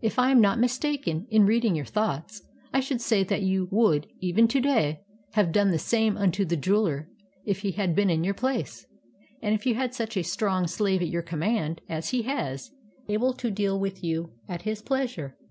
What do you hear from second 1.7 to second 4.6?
your thoughts, I should say that you would, even to